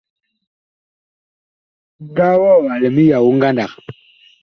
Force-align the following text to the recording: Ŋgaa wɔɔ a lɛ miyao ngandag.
Ŋgaa 2.05 2.35
wɔɔ 2.41 2.59
a 2.73 2.75
lɛ 2.81 2.89
miyao 2.95 3.27
ngandag. 3.37 3.71